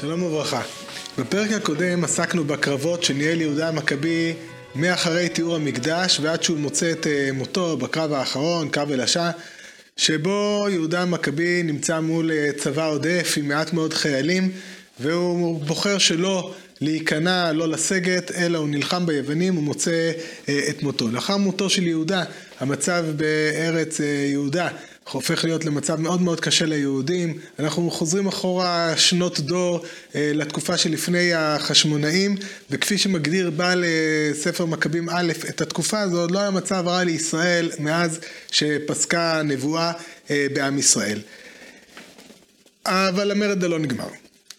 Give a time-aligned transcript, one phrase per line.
[0.00, 0.62] שלום וברכה.
[1.18, 4.34] בפרק הקודם עסקנו בקרבות שניהל יהודה המכבי
[4.74, 9.30] מאחרי תיאור המקדש ועד שהוא מוצא את אה, מותו בקרב האחרון, קרב אלשה,
[9.96, 14.50] שבו יהודה המכבי נמצא מול אה, צבא עודף עם מעט מאוד חיילים
[15.00, 20.12] והוא בוחר שלא להיכנע, לא לסגת, אלא הוא נלחם ביוונים, הוא מוצא
[20.48, 21.08] אה, את מותו.
[21.08, 22.24] לאחר מותו של יהודה,
[22.60, 24.68] המצב בארץ יהודה
[25.08, 27.38] הופך להיות למצב מאוד מאוד קשה ליהודים.
[27.58, 32.36] אנחנו חוזרים אחורה שנות דור אה, לתקופה שלפני החשמונאים,
[32.70, 37.70] וכפי שמגדיר בעל אה, ספר מכבים א' את התקופה הזאת, לא היה מצב רע לישראל
[37.78, 39.92] מאז שפסקה הנבואה
[40.30, 41.18] אה, בעם ישראל.
[42.86, 44.08] אבל המרד לא נגמר.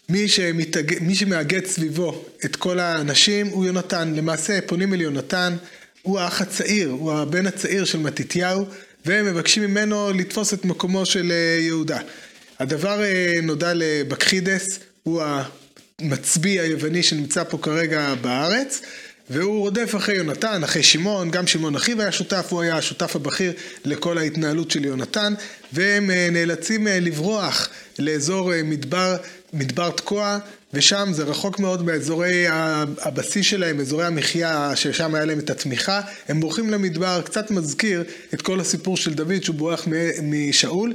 [0.08, 0.94] מי, שמתאג...
[1.00, 4.14] מי שמאגד סביבו את כל האנשים הוא יונתן.
[4.14, 5.56] למעשה פונים אל יונתן,
[6.02, 8.66] הוא האח הצעיר, הוא הבן הצעיר של מתתיהו.
[9.04, 11.98] והם מבקשים ממנו לתפוס את מקומו של אה, יהודה.
[12.58, 15.22] הדבר אה, נודע לבקחידס, הוא
[16.00, 18.82] המצביא היווני שנמצא פה כרגע בארץ,
[19.30, 23.52] והוא רודף אחרי יונתן, אחרי שמעון, גם שמעון אחיו היה שותף, הוא היה השותף הבכיר
[23.84, 25.34] לכל ההתנהלות של יונתן,
[25.72, 29.16] והם אה, נאלצים לברוח לאזור מדבר,
[29.52, 30.38] מדבר תקוע,
[30.74, 32.44] ושם זה רחוק מאוד מאזורי
[32.98, 38.42] הבסיס שלהם, אזורי המחיה, ששם היה להם את התמיכה, הם בורחים למדבר, קצת מזכיר את
[38.42, 39.88] כל הסיפור של דוד שהוא בורח
[40.22, 40.92] משאול.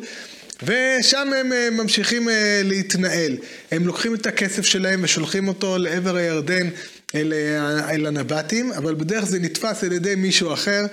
[0.64, 3.38] ושם הם אה, ממשיכים אה, להתנהל.
[3.72, 6.70] הם לוקחים את הכסף שלהם ושולחים אותו לעבר הירדן
[7.16, 10.86] אל, אה, אל הנבטים, אבל בדרך זה נתפס על ידי מישהו אחר,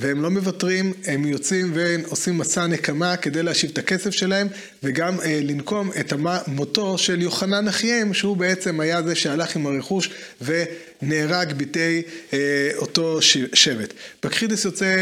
[0.00, 4.48] והם לא מוותרים, הם יוצאים ועושים מסע נקמה כדי להשיב את הכסף שלהם
[4.82, 6.12] וגם אה, לנקום את
[6.46, 10.10] מותו של יוחנן אחיהם שהוא בעצם היה זה שהלך עם הרכוש
[10.42, 13.18] ונהרג בידי אה, אותו
[13.52, 13.94] שבט.
[14.22, 14.96] בקחידס יוצא,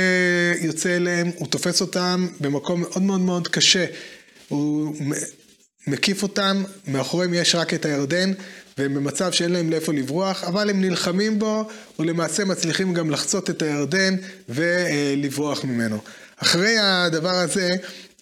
[0.60, 3.86] יוצא אליהם, הוא תופס אותם במקום מאוד מאוד מאוד קשה.
[4.48, 4.94] הוא
[5.86, 8.32] מקיף אותם, מאחוריהם יש רק את הירדן,
[8.78, 13.62] והם במצב שאין להם לאיפה לברוח, אבל הם נלחמים בו, ולמעשה מצליחים גם לחצות את
[13.62, 14.16] הירדן
[14.48, 15.98] ולברוח ממנו.
[16.36, 17.76] אחרי הדבר הזה,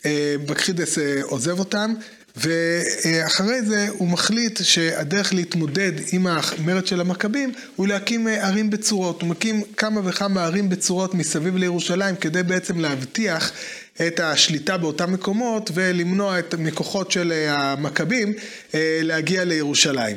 [0.06, 1.94] אה, בקחידס אה, עוזב אותם,
[2.36, 9.22] ואחרי זה הוא מחליט שהדרך להתמודד עם המרד של המכבים הוא להקים אה, ערים בצורות.
[9.22, 13.52] הוא מקים כמה וכמה ערים בצורות מסביב לירושלים כדי בעצם להבטיח
[14.06, 18.32] את השליטה באותם מקומות ולמנוע את מכוחות של אה, המכבים
[18.74, 20.16] אה, להגיע לירושלים.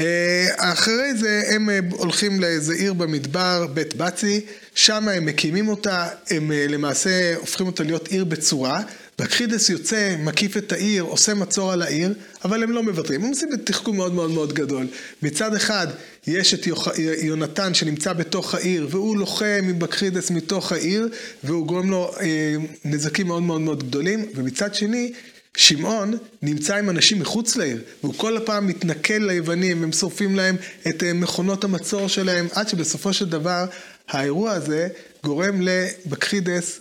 [0.00, 4.40] אה, אחרי זה הם הולכים לאיזה עיר במדבר, בית בצי,
[4.74, 8.82] שם הם מקימים אותה, הם למעשה הופכים אותה להיות עיר בצורה.
[9.18, 13.48] בקחידס יוצא, מקיף את העיר, עושה מצור על העיר, אבל הם לא מוותרים, הם עושים
[13.52, 14.86] בתחכום מאוד מאוד מאוד גדול.
[15.22, 15.86] מצד אחד
[16.26, 16.88] יש את יוח...
[17.22, 21.08] יונתן שנמצא בתוך העיר, והוא לוחם עם בקחידס מתוך העיר,
[21.44, 22.54] והוא גורם לו אה,
[22.84, 25.12] נזקים מאוד מאוד מאוד גדולים, ומצד שני,
[25.56, 30.56] שמעון נמצא עם אנשים מחוץ לעיר, והוא כל הפעם מתנכל ליוונים, הם שורפים להם
[30.88, 33.64] את אה, מכונות המצור שלהם, עד שבסופו של דבר
[34.08, 34.88] האירוע הזה
[35.24, 36.80] גורם לבקחידס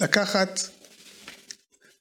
[0.00, 0.60] לקחת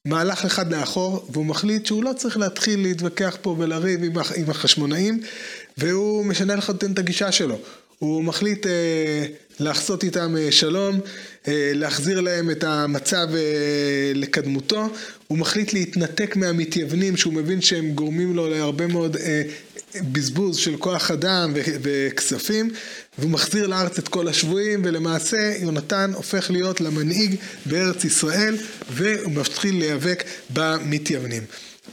[0.06, 4.04] מהלך אחד לאחור, והוא מחליט שהוא לא צריך להתחיל להתווכח פה ולריב
[4.36, 5.22] עם החשמונאים,
[5.78, 7.58] והוא משנה לחלוטין את הגישה שלו.
[8.00, 9.26] הוא מחליט אה,
[9.60, 11.00] לעשות איתם אה, שלום,
[11.48, 14.90] אה, להחזיר להם את המצב אה, לקדמותו,
[15.32, 19.42] הוא מחליט להתנתק מהמתייוונים שהוא מבין שהם גורמים לו להרבה מאוד אה,
[20.12, 22.70] בזבוז של כוח אדם וכספים,
[23.18, 28.58] והוא מחזיר לארץ את כל השבויים, ולמעשה יונתן הופך להיות למנהיג בארץ ישראל,
[28.90, 31.44] והוא מתחיל להיאבק במתייוונים.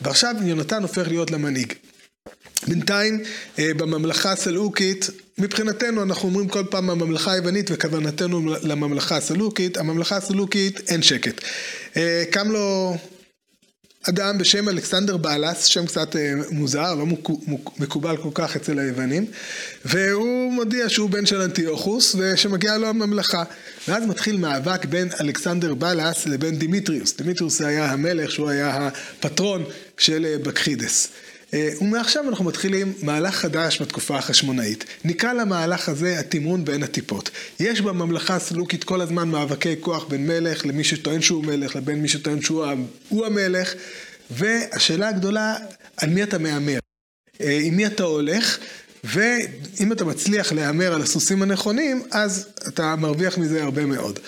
[0.03, 1.73] ועכשיו יונתן הופך להיות למנהיג.
[2.67, 3.23] בינתיים
[3.59, 10.91] אה, בממלכה הסלעוקית, מבחינתנו אנחנו אומרים כל פעם הממלכה היוונית וכוונתנו לממלכה הסלעוקית, הממלכה הסלעוקית
[10.91, 11.45] אין שקט.
[11.97, 12.97] אה, קם לו
[14.03, 17.07] אדם בשם אלכסנדר בלס, שם קצת אה, מוזר, לא
[17.79, 19.27] מקובל כל כך אצל היוונים,
[19.85, 23.45] והוא מודיע שהוא בן של אנטיוכוס ושמגיע לו הממלכה.
[23.89, 27.17] ואז מתחיל מאבק בין אלכסנדר בלס לבין דימיטריוס.
[27.17, 28.89] דימיטריוס היה המלך שהוא היה
[29.19, 29.65] הפטרון
[29.99, 31.09] של אה, בקכידס.
[31.55, 34.85] אה, ומעכשיו אנחנו מתחילים מהלך חדש בתקופה החשמונאית.
[35.05, 37.31] נקרא למהלך הזה התמרון בין הטיפות.
[37.61, 42.09] יש בממלכה הסלוקית כל הזמן מאבקי כוח בין מלך למי שטוען שהוא מלך לבין מי
[42.09, 43.75] שטוען שהוא המלך,
[44.31, 45.57] והשאלה הגדולה,
[45.97, 46.79] על מי אתה מהמר?
[47.41, 48.59] אה, עם מי אתה הולך?
[49.05, 54.19] ואם אתה מצליח להמר על הסוסים הנכונים, אז אתה מרוויח מזה הרבה מאוד.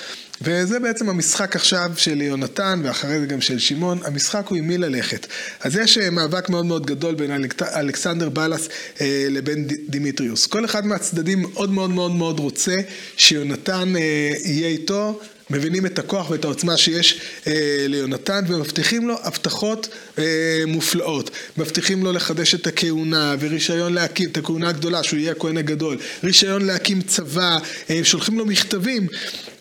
[0.42, 4.78] וזה בעצם המשחק עכשיו של יונתן, ואחרי זה גם של שמעון, המשחק הוא עם מי
[4.78, 5.26] ללכת.
[5.60, 7.30] אז יש אה, מאבק מאוד מאוד גדול בין.
[7.76, 8.68] אלכסנדר בלס
[9.00, 10.46] אה, לבין דימיטריוס.
[10.46, 12.76] כל אחד מהצדדים מאוד מאוד מאוד מאוד רוצה
[13.16, 15.20] שיונתן אה, יהיה איתו.
[15.50, 17.52] מבינים את הכוח ואת העוצמה שיש אה,
[17.88, 19.88] ליונתן ומבטיחים לו הבטחות
[20.18, 20.24] אה,
[20.66, 21.30] מופלאות.
[21.56, 26.64] מבטיחים לו לחדש את הכהונה ורישיון להקים את הכהונה הגדולה שהוא יהיה הכהן הגדול, רישיון
[26.64, 27.58] להקים צבא,
[27.90, 29.06] אה, שולחים לו מכתבים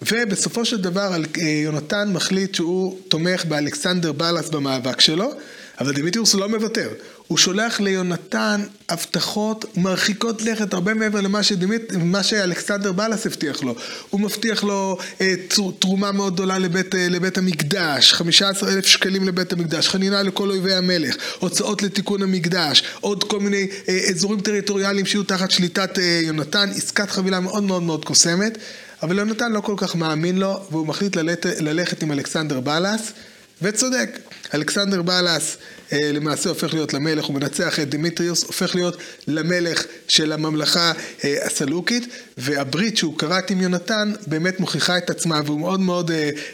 [0.01, 5.31] ובסופו של דבר אה, יונתן מחליט שהוא תומך באלכסנדר בלס במאבק שלו
[5.80, 6.89] אבל דמיטריוס לא מוותר.
[7.30, 11.94] הוא שולח ליונתן הבטחות מרחיקות לכת, הרבה מעבר למה שדמיט...
[12.22, 13.76] שאלכסנדר בלס הבטיח לו.
[14.10, 15.34] הוא מבטיח לו אה,
[15.80, 20.74] תרומה מאוד גדולה לבית, אה, לבית המקדש, 15 אלף שקלים לבית המקדש, חנינה לכל אויבי
[20.74, 26.70] המלך, הוצאות לתיקון המקדש, עוד כל מיני אה, אזורים טריטוריאליים שיהיו תחת שליטת אה, יונתן,
[26.76, 28.58] עסקת חבילה מאוד מאוד מאוד קוסמת,
[29.04, 33.12] אבל יונתן לא כל כך מאמין לו, והוא מחליט ללכת, ללכת עם אלכסנדר בלס.
[33.61, 34.19] וצודק,
[34.53, 35.57] אלכסנדר בלס
[35.94, 38.97] אה, למעשה הופך להיות למלך, הוא מנצח את דמיטריוס, הופך להיות
[39.27, 40.91] למלך של הממלכה
[41.23, 42.07] אה, הסלוקית,
[42.38, 46.11] והברית שהוא כרת עם יונתן באמת מוכיחה את עצמה, והוא מאוד מאוד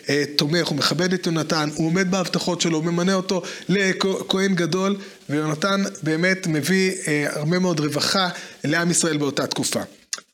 [0.09, 4.97] אה, תומך, הוא מכבד את יונתן, הוא עומד בהבטחות שלו, הוא ממנה אותו לכהן גדול,
[5.29, 6.91] ויונתן באמת מביא
[7.25, 8.29] הרבה מאוד רווחה
[8.63, 9.81] לעם ישראל באותה תקופה.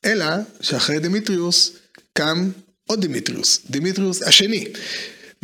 [0.05, 0.25] אלא
[0.61, 1.71] שאחרי דמיטריוס
[2.13, 2.49] קם
[2.87, 4.65] עוד דמיטריוס, דמיטריוס השני.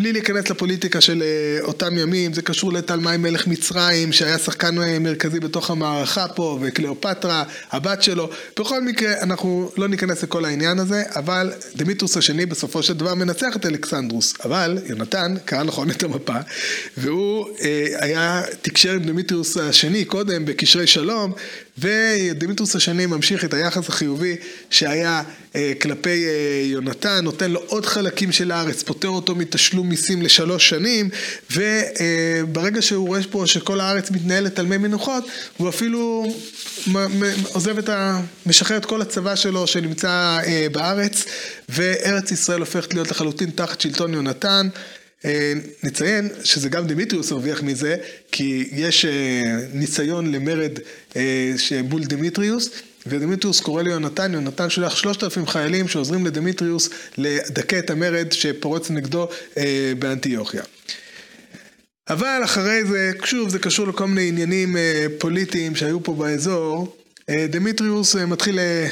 [0.02, 5.00] בלי להיכנס לפוליטיקה של אה, אותם ימים, זה קשור לטלמי מלך מצרים, שהיה שחקן אה,
[5.00, 8.30] מרכזי בתוך המערכה פה, וקליאופטרה, הבת שלו.
[8.60, 13.56] בכל מקרה, אנחנו לא ניכנס לכל העניין הזה, אבל דמיטרוס השני בסופו של דבר מנצח
[13.56, 14.34] את אלכסנדרוס.
[14.46, 16.38] אבל יונתן קרא נכון את המפה,
[16.98, 21.34] והוא אה, היה, תקשר עם דמיטרוס השני קודם בקשרי שלום,
[21.78, 24.36] ודמיטרוס השני ממשיך את היחס החיובי
[24.70, 25.24] שהיה
[25.56, 30.70] אה, כלפי אה, יונתן, נותן לו עוד חלקים של הארץ, פוטר אותו מתשלום מיסים לשלוש
[30.70, 31.10] שנים,
[31.52, 35.24] וברגע שהוא רואה פה שכל הארץ מתנהלת על מי מנוחות,
[35.58, 36.26] הוא אפילו
[37.54, 38.22] עוזב את ה...
[38.46, 41.26] משחרר את כל הצבא שלו שנמצא אה, בארץ,
[41.70, 44.68] וארץ ישראל הופכת להיות לחלוטין תחת שלטון יונתן.
[45.84, 47.96] נציין שזה גם דמיטריוס הרוויח מזה,
[48.32, 49.06] כי יש
[49.74, 50.72] ניסיון למרד
[51.84, 52.70] מול דמיטריוס,
[53.10, 59.28] ודמיטריוס קורא ליונתן, יונתן שולח שלושת אלפים חיילים שעוזרים לדמיטריוס לדכא את המרד שפורץ נגדו
[59.58, 60.64] אה, באנטיוכיה.
[62.10, 66.98] אבל אחרי זה, שוב, זה קשור לכל מיני עניינים אה, פוליטיים שהיו פה באזור,
[67.30, 68.88] אה, דמיטריוס אה, מתחיל אה,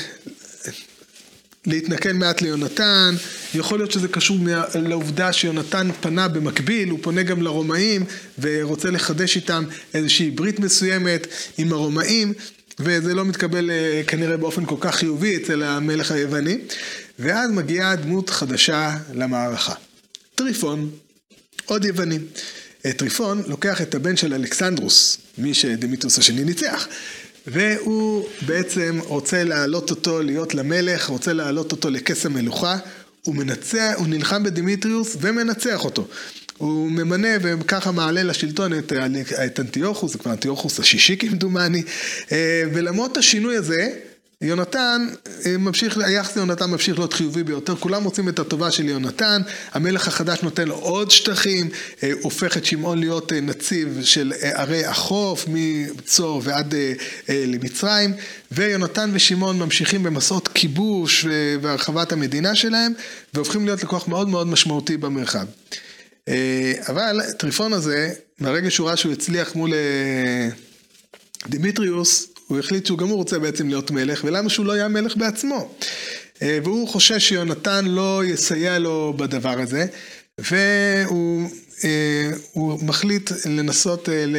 [1.67, 3.15] להתנכל מעט ליונתן,
[3.55, 4.37] יכול להיות שזה קשור
[4.75, 8.05] לעובדה שיונתן פנה במקביל, הוא פונה גם לרומאים
[8.39, 9.63] ורוצה לחדש איתם
[9.93, 11.27] איזושהי ברית מסוימת
[11.57, 12.33] עם הרומאים,
[12.79, 16.57] וזה לא מתקבל אה, כנראה באופן כל כך חיובי אצל המלך היווני,
[17.19, 19.73] ואז מגיעה דמות חדשה למערכה.
[20.35, 20.89] טריפון,
[21.65, 22.19] עוד יווני.
[22.85, 26.87] אה, טריפון לוקח את הבן של אלכסנדרוס, מי שדמיטריוס השני ניצח,
[27.47, 32.77] והוא בעצם רוצה להעלות אותו להיות למלך, רוצה להעלות אותו לכס המלוכה,
[33.21, 36.07] הוא מנצח, הוא נלחם בדמיטריוס ומנצח אותו.
[36.57, 38.93] הוא ממנה וככה מעלה לשלטון את,
[39.45, 41.83] את אנטיוכוס, זה כבר אנטיוכוס השישי כמדומני,
[42.31, 43.89] אה, ולמרות השינוי הזה,
[44.41, 45.07] יונתן
[45.45, 49.41] אה, ממשיך, היחס ליונתן ממשיך להיות חיובי ביותר, כולם רוצים את הטובה של יונתן,
[49.71, 51.69] המלך החדש נותן לו עוד שטחים,
[52.03, 56.73] אה, הופך את שמעון להיות נציב של ערי החוף, מצור ועד
[57.29, 58.13] למצרים,
[58.51, 61.25] ויונתן ושמעון ממשיכים במסעות כיבוש
[61.61, 62.93] והרחבת המדינה שלהם,
[63.33, 65.45] והופכים להיות לקוח מאוד מאוד משמעותי במרחב.
[66.27, 70.49] אה, אבל טריפון הזה, מהרגע שהוא ראה שהוא הצליח מול אה,
[71.47, 75.17] דימיטריוס, הוא החליט שהוא גם הוא רוצה בעצם להיות מלך, ולמה שהוא לא יהיה מלך
[75.17, 75.75] בעצמו.
[76.41, 79.85] אה, והוא חושש שיונתן לא יסייע לו בדבר הזה,
[80.37, 81.49] והוא
[82.81, 84.37] מחליט לנסות ל...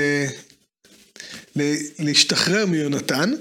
[1.98, 3.32] להשתחרר מיונתן,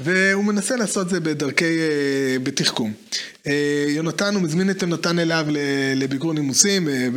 [0.00, 1.78] והוא מנסה לעשות את זה בדרכי,
[2.42, 2.92] בתחכום.
[3.46, 5.46] אה, יונתן, הוא מזמין את יונתן אליו
[5.96, 7.08] לביקור נימוסים אה,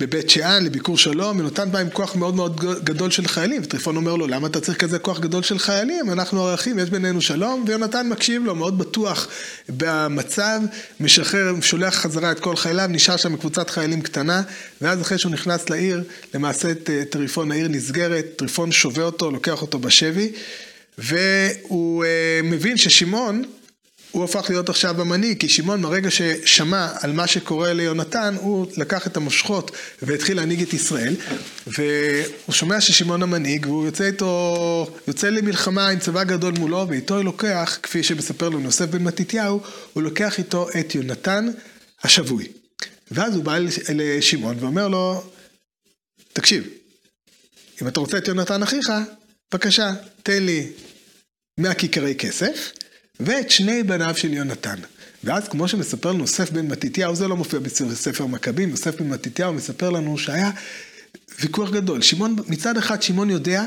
[0.00, 4.16] בבית שאן, לביקור שלום, יונתן בא עם כוח מאוד מאוד גדול של חיילים, וטריפון אומר
[4.16, 6.10] לו, למה אתה צריך כזה כוח גדול של חיילים?
[6.10, 9.28] אנחנו אחים, יש בינינו שלום, ויונתן מקשיב לו, מאוד בטוח
[9.68, 10.60] במצב,
[11.00, 14.42] משחרר, שולח חזרה את כל חייליו, נשאר שם קבוצת חיילים קטנה,
[14.80, 16.02] ואז אחרי שהוא נכנס לעיר,
[16.34, 16.68] למעשה
[17.10, 20.32] טריפון, העיר נסגרת, טריפון שובה אותו, לוקח אותו בשבי,
[20.98, 23.44] והוא אה, מבין ששמעון,
[24.16, 29.06] הוא הפך להיות עכשיו המנהיג, כי שמעון ברגע ששמע על מה שקורה ליונתן, הוא לקח
[29.06, 29.70] את המושכות
[30.02, 31.14] והתחיל להנהיג את ישראל,
[31.66, 37.24] והוא שומע ששמעון המנהיג, והוא יוצא איתו, יוצא למלחמה עם צבא גדול מולו, ואיתו הוא
[37.24, 39.60] לוקח, כפי שמספר לו יוסף בן מתתיהו,
[39.92, 41.46] הוא לוקח איתו את יונתן
[42.04, 42.48] השבוי.
[43.10, 43.58] ואז הוא בא
[43.94, 45.22] לשמעון ואומר לו,
[46.32, 46.68] תקשיב,
[47.82, 48.90] אם אתה רוצה את יונתן אחיך,
[49.52, 50.66] בבקשה, תן לי
[51.58, 52.72] 100 כיכרי כסף.
[53.20, 54.76] ואת שני בניו של יונתן.
[55.24, 59.52] ואז כמו שמספר לנו יוסף בן מתתיהו, זה לא מופיע בספר מכבים, יוסף בן מתתיהו
[59.52, 60.50] מספר לנו שהיה
[61.40, 62.02] ויכוח גדול.
[62.02, 63.64] שמעון, מצד אחד שמעון יודע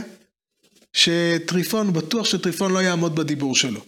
[0.93, 3.81] שטריפון, בטוח שטריפון לא יעמוד בדיבור שלו.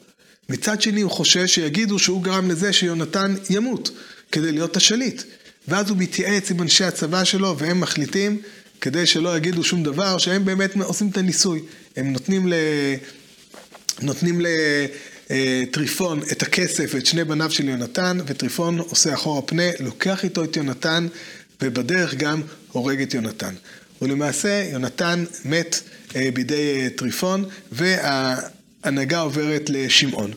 [0.50, 3.92] מצד שני הוא חושש שיגידו שהוא גרם לזה שיונתן ימות
[4.32, 5.24] כדי להיות השליט.
[5.68, 8.42] ואז הוא מתייעץ עם אנשי הצבא שלו והם מחליטים
[8.82, 11.62] כדי שלא יגידו שום דבר, שהם באמת עושים את הניסוי.
[11.96, 12.54] הם נותנים ל...
[14.02, 14.42] נותנים
[15.30, 20.58] לטריפון את הכסף ואת שני בניו של יונתן, וטריפון עושה אחורה פנה, לוקח איתו את
[20.58, 21.08] יונתן,
[21.62, 23.54] ובדרך גם הורג את יונתן.
[24.02, 25.82] ולמעשה יונתן מת
[26.16, 30.32] אה, בידי אה, טריפון, וההנהגה עוברת לשמעון.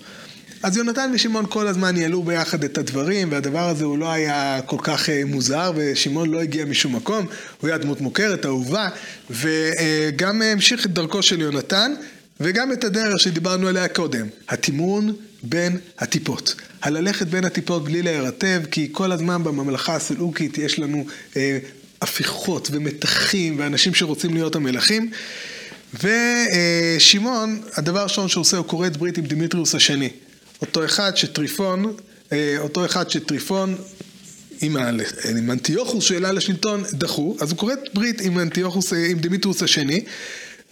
[0.65, 4.77] אז יונתן ושמעון כל הזמן ניהלו ביחד את הדברים, והדבר הזה הוא לא היה כל
[4.83, 7.27] כך אה, מוזר, ושמעון לא הגיע משום מקום,
[7.61, 8.89] הוא היה דמות מוכרת, אהובה,
[9.31, 11.95] וגם המשיך את דרכו של יונתן,
[12.41, 16.55] וגם את הדרך שדיברנו עליה קודם, התמרון בין הטיפות.
[16.83, 21.05] הללכת בין הטיפות בלי להירטב, כי כל הזמן בממלכה הסלוקית יש לנו
[21.37, 21.59] אה,
[22.03, 25.11] הפיכות ומתחים ואנשים שרוצים להיות המלכים.
[26.03, 30.11] ושמעון, הדבר הראשון שהוא עושה, הוא כורת ברית עם דמיטריוס השני.
[30.61, 31.97] אותו אחד שטריפון,
[32.33, 33.77] אה, אותו אחד שטריפון
[34.61, 34.77] עם,
[35.37, 40.05] עם אנטיוכוס שעלה לשלטון הדיחו, אז הוא כורת ברית עם אנטיוכוס, אה, עם דמיטריוס השני,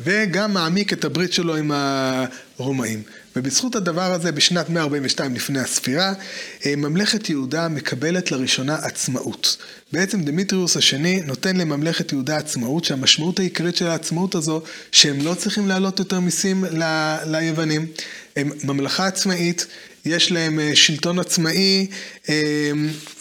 [0.01, 3.03] וגם מעמיק את הברית שלו עם הרומאים.
[3.37, 6.13] ובזכות הדבר הזה, בשנת 142 לפני הספירה,
[6.67, 9.57] אה, ממלכת יהודה מקבלת לראשונה עצמאות.
[9.93, 15.69] בעצם דמיטריוס השני נותן לממלכת יהודה עצמאות, שהמשמעות העיקרית של העצמאות הזו, שהם לא צריכים
[15.69, 17.87] להעלות יותר מיסים ל- ליוונים.
[18.37, 19.67] הם ממלכה עצמאית,
[20.05, 21.87] יש להם אה, שלטון עצמאי,
[22.29, 22.71] אה,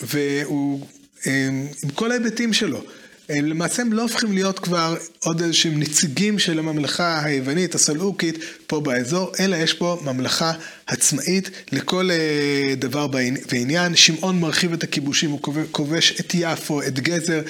[0.02, 0.88] והוא
[1.26, 2.84] עם כל ההיבטים שלו.
[3.30, 8.38] הם למעשה הם לא הופכים להיות כבר עוד איזשהם נציגים של הממלכה היוונית, הסלעוקית,
[8.68, 10.52] פה באזור, אלא יש פה ממלכה
[10.88, 13.08] עצמאית לכל אה, דבר
[13.52, 13.96] ועניין.
[13.96, 15.40] שמעון מרחיב את הכיבושים, הוא
[15.72, 17.42] כובש את יפו, את גזר.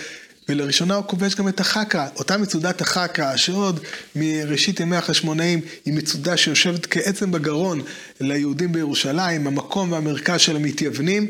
[0.50, 3.80] ולראשונה הוא כובש גם את החקרא, אותה מצודת החקרא, שעוד
[4.16, 7.82] מראשית ימי החשמונאים היא מצודה שיושבת כעצם בגרון
[8.22, 11.28] ליהודים בירושלים, המקום והמרכז של המתייוונים,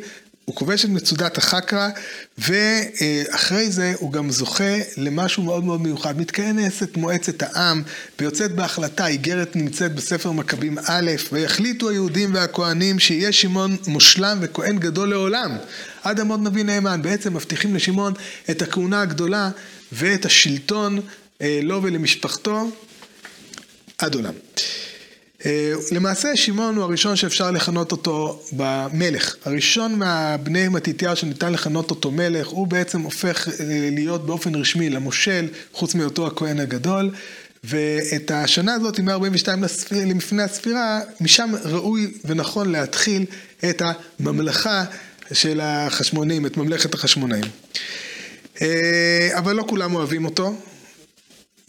[0.51, 1.89] הוא כובש את מצודת החקרא,
[2.37, 6.19] ואחרי זה הוא גם זוכה למשהו מאוד מאוד מיוחד.
[6.19, 7.83] מתכנסת מועצת העם,
[8.19, 15.09] ויוצאת בהחלטה, איגרת נמצאת בספר מכבים א', ויחליטו היהודים והכהנים שיהיה שמעון מושלם וכהן גדול
[15.09, 15.57] לעולם.
[16.03, 17.01] עד עמוד נביא נאמן.
[17.01, 18.13] בעצם מבטיחים לשמעון
[18.49, 19.49] את הכהונה הגדולה
[19.91, 20.99] ואת השלטון
[21.41, 22.69] אה, לו ולמשפחתו
[23.97, 24.33] עד עולם.
[25.45, 29.35] אה, למעשה שמעון הוא הראשון שאפשר לכנות אותו במלך.
[29.45, 33.53] הראשון מהבני מתתיהו שניתן לכנות אותו מלך, הוא בעצם הופך אה,
[33.91, 37.11] להיות באופן רשמי למושל, חוץ מהיותו הכהן הגדול.
[37.63, 43.25] ואת השנה הזאת, 142 לפני הספירה, משם ראוי ונכון להתחיל
[43.69, 43.81] את
[44.19, 44.83] הממלכה
[45.33, 47.43] של החשמונאים, את ממלכת החשמונאים.
[48.61, 50.55] אה, אבל לא כולם אוהבים אותו,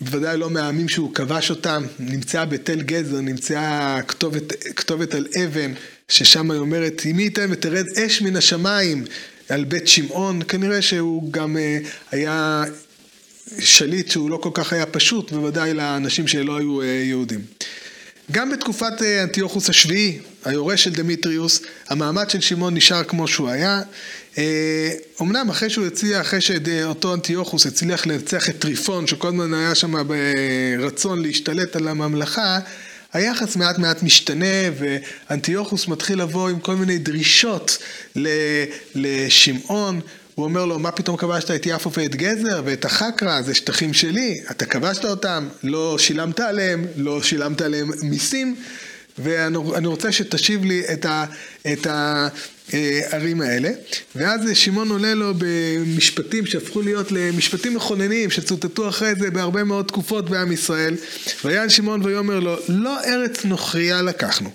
[0.04, 5.72] בוודאי לא מהעמים שהוא כבש אותם, נמצאה בתל גזר, נמצאה כתובת, כתובת על אבן,
[6.08, 9.04] ששם היא אומרת, אם מי ייתן ותרד אש מן השמיים
[9.48, 11.78] על בית שמעון, כנראה שהוא גם אה,
[12.10, 12.64] היה
[13.58, 17.40] שליט שהוא לא כל כך היה פשוט, בוודאי לאנשים שלא היו אה, יהודים.
[18.32, 23.82] גם בתקופת אה, אנטיוכוס השביעי, היורש של דמיטריוס, המעמד של שמעון נשאר כמו שהוא היה.
[25.20, 29.94] אמנם אחרי שהוא הצליח, אחרי שאותו אנטיוכוס הצליח לנצח את טריפון, שכל הזמן היה שם
[30.78, 32.58] ברצון להשתלט על הממלכה,
[33.12, 34.46] היחס מעט מעט משתנה
[34.78, 37.78] ואנטיוכוס מתחיל לבוא עם כל מיני דרישות
[38.94, 40.00] לשמעון.
[40.34, 44.40] הוא אומר לו, מה פתאום כבשת את יפו ואת גזר ואת החקרא, זה שטחים שלי,
[44.50, 48.56] אתה כבשת אותם, לא שילמת עליהם, לא שילמת עליהם מיסים,
[49.18, 51.24] ואני רוצה שתשיב לי את, ה,
[51.72, 53.70] את הערים האלה.
[54.16, 60.30] ואז שמעון עולה לו במשפטים שהפכו להיות למשפטים מכוננים, שצוטטו אחרי זה בהרבה מאוד תקופות
[60.30, 60.94] בעם ישראל.
[61.44, 64.50] ויען שמעון ויאמר לו, לא ארץ נוכריה לקחנו,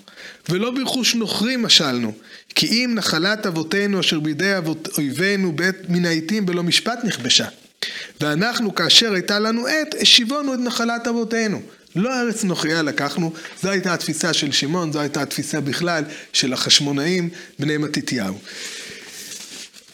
[0.48, 2.12] ולא ברכוש נוכרי משלנו.
[2.54, 7.46] כי אם נחלת אבותינו אשר בידי אבות אויבינו בעת מן העיתים בלא משפט נכבשה.
[8.20, 11.62] ואנחנו כאשר הייתה לנו עת, השיבונו את נחלת אבותינו.
[11.96, 17.30] לא ארץ נוכריה לקחנו, זו הייתה התפיסה של שמעון, זו הייתה התפיסה בכלל של החשמונאים,
[17.58, 18.38] בני מתתיהו.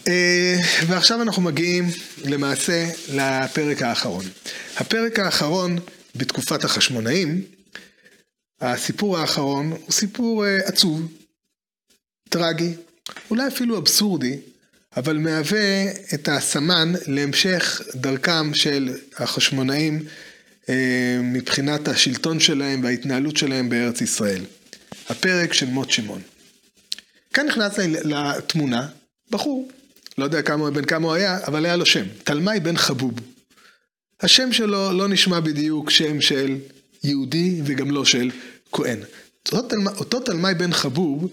[0.09, 1.89] אה, ועכשיו אנחנו מגיעים
[2.25, 4.25] למעשה לפרק האחרון.
[4.77, 5.79] הפרק האחרון
[6.17, 7.43] בתקופת החשמונאים,
[8.61, 11.13] הסיפור האחרון הוא סיפור אה, עצוב,
[12.29, 12.75] טרגי,
[13.31, 14.37] אולי אפילו אבסורדי,
[14.97, 15.85] אבל מהווה
[16.15, 20.05] את הסמן להמשך דרכם של החשמונאים
[21.23, 24.45] מבחינת השלטון שלהם וההתנהלות שלהם בארץ ישראל.
[25.09, 26.21] הפרק של מות שמעון.
[27.33, 28.89] כאן נכנס לתמונה
[29.31, 29.69] בחור,
[30.19, 33.15] לא יודע כמה, בין כמה הוא היה, אבל היה לו שם, תלמי בן חבוב.
[34.21, 36.57] השם שלו לא נשמע בדיוק שם של
[37.05, 38.31] יהודי וגם לא של
[38.73, 38.99] כהן.
[39.99, 41.33] אותו תלמי בן חבוב,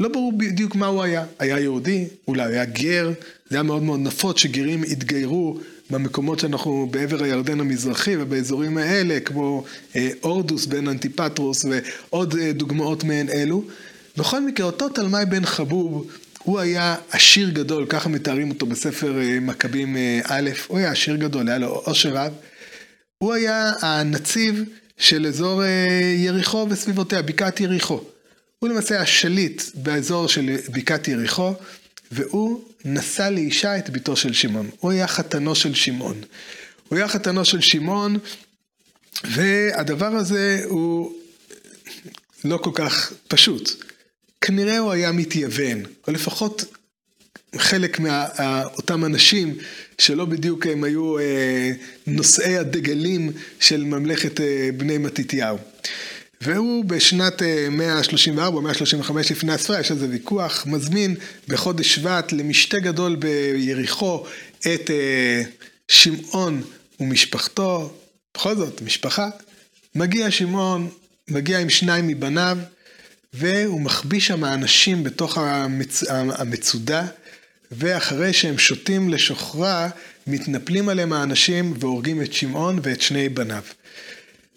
[0.00, 1.24] לא ברור בדיוק מה הוא היה.
[1.38, 3.12] היה יהודי, אולי היה גר,
[3.50, 9.64] זה היה מאוד מאוד נפוץ שגרים התגיירו במקומות שאנחנו בעבר הירדן המזרחי ובאזורים האלה, כמו
[9.96, 13.64] אה, אורדוס בן אנטיפטרוס ועוד אה, דוגמאות מעין אלו.
[14.16, 16.10] בכל מקרה, אותו תלמי בן חבוב,
[16.42, 21.48] הוא היה עשיר גדול, ככה מתארים אותו בספר אה, מכבים א', הוא היה עשיר גדול,
[21.48, 22.32] היה לו עושר רב.
[23.18, 24.64] הוא היה הנציב
[24.98, 25.62] של אזור
[26.16, 28.00] יריחו וסביבותיה, בקעת יריחו.
[28.58, 31.52] הוא למעשה השליט באזור של בקעת יריחו,
[32.12, 34.70] והוא נשא לאישה את ביתו של שמעון.
[34.80, 36.20] הוא היה חתנו של שמעון.
[36.88, 38.18] הוא היה חתנו של שמעון,
[39.24, 41.12] והדבר הזה הוא
[42.44, 43.84] לא כל כך פשוט.
[44.40, 46.64] כנראה הוא היה מתייוון, או לפחות
[47.56, 49.58] חלק מאותם אנשים
[49.98, 51.72] שלא בדיוק הם היו אה,
[52.06, 55.58] נושאי הדגלים של ממלכת אה, בני מתתיהו.
[56.40, 61.14] והוא בשנת 134 או 135 לפני הספירה, יש על זה ויכוח, מזמין
[61.48, 64.26] בחודש שבט למשתה גדול ביריחו
[64.60, 65.42] את אה,
[65.88, 66.62] שמעון
[67.00, 67.94] ומשפחתו,
[68.34, 69.28] בכל זאת, משפחה.
[69.94, 70.90] מגיע שמעון,
[71.28, 72.58] מגיע עם שניים מבניו,
[73.34, 76.04] והוא מחביא שם האנשים בתוך המצ...
[76.10, 77.06] המצודה,
[77.72, 79.88] ואחרי שהם שותים לשוכרה,
[80.26, 83.62] מתנפלים עליהם האנשים והורגים את שמעון ואת שני בניו.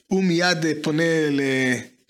[0.10, 1.04] הוא מיד אה, פונה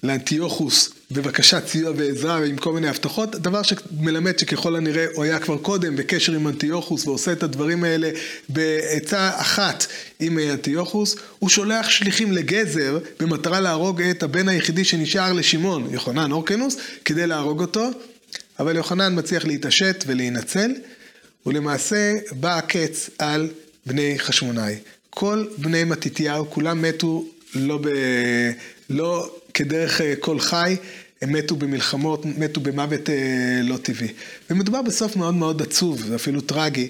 [0.04, 5.58] לאנטיוכוס בבקשת סיוע ועזרה ועם כל מיני הבטחות, דבר שמלמד שככל הנראה הוא היה כבר
[5.58, 8.10] קודם בקשר עם אנטיוכוס ועושה את הדברים האלה
[8.50, 9.88] בעצה אחת
[10.20, 16.76] עם אנטיוכוס, הוא שולח שליחים לגזר במטרה להרוג את הבן היחידי שנשאר לשמעון, יוחנן אורקנוס,
[17.06, 17.90] כדי להרוג אותו,
[18.60, 20.72] אבל יוחנן מצליח להתעשת ולהינצל,
[21.46, 23.50] ולמעשה בא הקץ על
[23.86, 24.76] בני חשמונאי.
[25.10, 27.26] כל בני מתתיהו, כולם מתו
[27.56, 27.88] לא, ב,
[28.90, 30.76] לא כדרך אה, כל חי,
[31.22, 33.16] הם מתו במלחמות, מתו במוות אה,
[33.64, 34.08] לא טבעי.
[34.50, 36.88] ומדובר בסוף מאוד מאוד עצוב, ואפילו טרגי,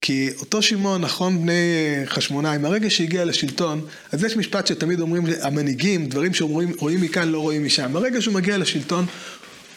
[0.00, 5.22] כי אותו שמעון, נכון בני אה, חשמונאי, מהרגע שהגיע לשלטון, אז יש משפט שתמיד אומרים
[5.42, 7.92] המנהיגים, דברים שרואים מכאן לא רואים משם.
[7.92, 9.06] ברגע שהוא מגיע לשלטון,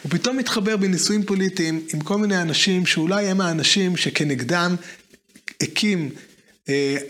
[0.04, 4.76] הוא פתאום מתחבר בנישואים פוליטיים עם כל מיני אנשים שאולי הם האנשים שכנגדם
[5.62, 6.10] הקים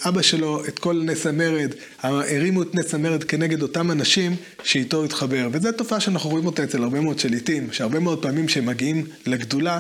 [0.08, 5.50] אבא שלו את כל נס המרד, הרימו את נס המרד כנגד אותם אנשים שאיתו התחבר.
[5.52, 9.80] וזו תופעה שאנחנו רואים אותה אצל הרבה מאוד שליטים, שהרבה מאוד פעמים כשהם מגיעים לגדולה,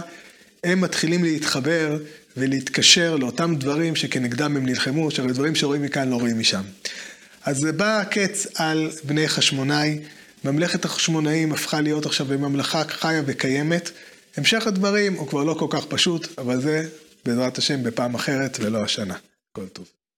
[0.63, 1.97] הם מתחילים להתחבר
[2.37, 6.61] ולהתקשר לאותם דברים שכנגדם הם נלחמו, שהרי דברים שרואים מכאן לא רואים משם.
[7.45, 9.99] אז בא הקץ על בני חשמונאי,
[10.43, 13.91] ממלכת החשמונאים הפכה להיות עכשיו בממלכה חיה וקיימת.
[14.37, 16.87] המשך הדברים הוא כבר לא כל כך פשוט, אבל זה
[17.25, 19.15] בעזרת השם בפעם אחרת ולא השנה.
[19.51, 20.00] כל טוב.